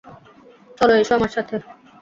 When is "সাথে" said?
1.35-1.55